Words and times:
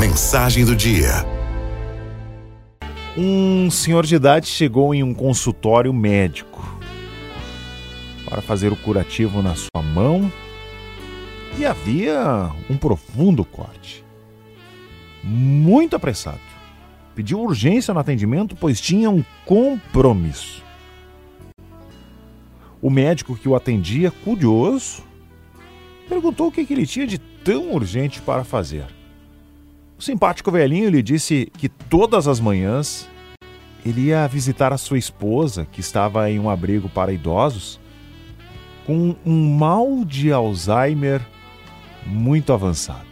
Mensagem 0.00 0.64
do 0.64 0.74
dia. 0.74 1.10
Um 3.18 3.70
senhor 3.70 4.06
de 4.06 4.14
idade 4.14 4.46
chegou 4.46 4.94
em 4.94 5.02
um 5.02 5.12
consultório 5.12 5.92
médico 5.92 6.66
para 8.24 8.40
fazer 8.40 8.72
o 8.72 8.76
curativo 8.76 9.42
na 9.42 9.54
sua 9.54 9.82
mão 9.82 10.32
e 11.58 11.66
havia 11.66 12.50
um 12.70 12.78
profundo 12.78 13.44
corte. 13.44 14.02
Muito 15.22 15.94
apressado. 15.94 16.40
Pediu 17.14 17.38
urgência 17.38 17.92
no 17.92 18.00
atendimento, 18.00 18.56
pois 18.56 18.80
tinha 18.80 19.10
um 19.10 19.22
compromisso. 19.44 20.64
O 22.80 22.88
médico 22.88 23.36
que 23.36 23.50
o 23.50 23.54
atendia, 23.54 24.10
curioso, 24.10 25.02
perguntou 26.08 26.46
o 26.46 26.50
que, 26.50 26.66
ele 26.72 26.86
tinha 26.86 27.06
de 27.06 27.18
tão 27.18 27.74
urgente 27.74 28.22
para 28.22 28.44
fazer. 28.44 28.99
O 30.00 30.02
simpático 30.02 30.50
velhinho 30.50 30.88
lhe 30.88 31.02
disse 31.02 31.52
que 31.58 31.68
todas 31.68 32.26
as 32.26 32.40
manhãs 32.40 33.06
ele 33.84 34.06
ia 34.06 34.26
visitar 34.26 34.72
a 34.72 34.78
sua 34.78 34.96
esposa, 34.96 35.66
que 35.70 35.80
estava 35.80 36.30
em 36.30 36.40
um 36.40 36.48
abrigo 36.48 36.88
para 36.88 37.12
idosos, 37.12 37.78
com 38.86 39.14
um 39.26 39.54
mal 39.58 40.02
de 40.02 40.32
Alzheimer 40.32 41.20
muito 42.06 42.50
avançado. 42.50 43.04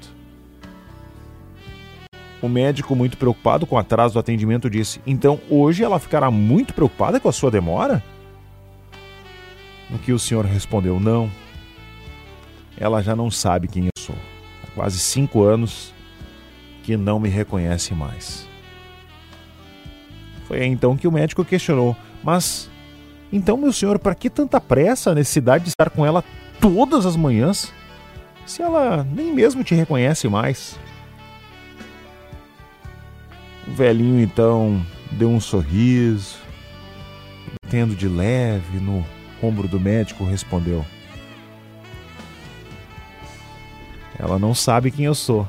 O 2.41 2.49
médico, 2.49 2.97
muito 2.97 3.19
preocupado 3.19 3.67
com 3.67 3.77
o 3.77 3.79
atraso 3.79 4.15
do 4.15 4.21
atendimento, 4.21 4.71
disse: 4.71 4.99
Então 5.07 5.39
hoje 5.51 5.85
ela 5.85 5.99
ficará 5.99 6.31
muito 6.31 6.73
preocupada 6.73 7.21
com 7.21 7.29
a 7.29 7.33
sua 7.33 7.51
demora? 7.51 8.03
No 9.91 9.99
que 9.99 10.11
o 10.11 10.19
senhor 10.19 10.47
respondeu: 10.47 10.99
Não. 10.99 11.31
Ela 12.79 13.03
já 13.03 13.15
não 13.15 13.31
sabe 13.31 13.69
quem 13.69 13.85
eu 13.85 13.91
sou. 13.99 14.17
Há 14.65 14.71
quase 14.71 14.99
cinco 14.99 15.43
anos 15.43 15.93
que 16.89 16.97
não 16.97 17.21
me 17.21 17.29
reconhece 17.29 17.93
mais. 17.93 18.49
Foi 20.47 20.65
então 20.65 20.97
que 20.97 21.07
o 21.07 21.13
médico 21.13 21.45
questionou: 21.45 21.95
Mas 22.25 22.71
então, 23.31 23.59
meu 23.59 23.75
senhor, 23.75 23.99
para 23.99 24.15
que 24.15 24.31
tanta 24.31 24.59
pressa, 24.59 25.11
a 25.11 25.15
necessidade 25.15 25.65
de 25.65 25.69
estar 25.69 25.91
com 25.91 26.07
ela 26.07 26.25
todas 26.59 27.05
as 27.05 27.15
manhãs, 27.15 27.75
se 28.47 28.63
ela 28.63 29.07
nem 29.13 29.35
mesmo 29.35 29.63
te 29.63 29.75
reconhece 29.75 30.29
mais? 30.29 30.79
O 33.67 33.73
velhinho 33.73 34.23
então 34.23 34.83
deu 35.13 35.29
um 35.29 35.41
sorriso, 35.41 36.39
tendo 37.69 37.95
de 37.95 38.09
leve 38.09 38.81
no 38.81 39.05
ombro 39.43 39.69
do 39.69 39.79
médico, 39.79 40.25
respondeu: 40.25 40.87
Ela 44.19 44.39
não 44.39 44.55
sabe 44.55 44.91
quem 44.91 45.05
eu 45.05 45.15
sou, 45.15 45.47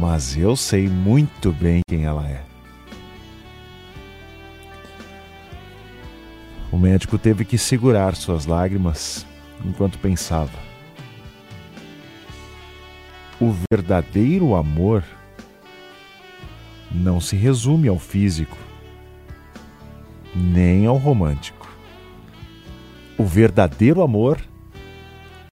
mas 0.00 0.34
eu 0.34 0.56
sei 0.56 0.88
muito 0.88 1.52
bem 1.52 1.82
quem 1.86 2.06
ela 2.06 2.26
é. 2.26 2.42
O 6.72 6.78
médico 6.78 7.18
teve 7.18 7.44
que 7.44 7.58
segurar 7.58 8.16
suas 8.16 8.46
lágrimas 8.46 9.26
enquanto 9.62 9.98
pensava. 9.98 10.58
O 13.38 13.54
verdadeiro 13.70 14.54
amor 14.54 15.04
não 16.90 17.20
se 17.20 17.36
resume 17.36 17.86
ao 17.86 17.98
físico, 17.98 18.56
nem 20.34 20.86
ao 20.86 20.96
romântico. 20.96 21.68
O 23.18 23.24
verdadeiro 23.24 24.00
amor 24.00 24.40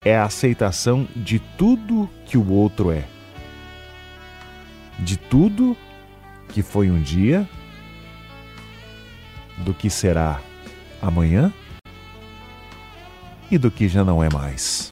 é 0.05 0.15
a 0.15 0.23
aceitação 0.23 1.05
de 1.13 1.37
tudo 1.57 2.09
que 2.25 2.37
o 2.37 2.49
outro 2.49 2.91
é, 2.91 3.03
de 4.99 5.17
tudo 5.17 5.75
que 6.49 6.61
foi 6.61 6.89
um 6.89 7.01
dia, 7.01 7.47
do 9.57 9.73
que 9.73 9.89
será 9.89 10.39
amanhã 11.01 11.51
e 13.49 13.57
do 13.57 13.71
que 13.71 13.87
já 13.87 14.03
não 14.03 14.23
é 14.23 14.29
mais. 14.29 14.89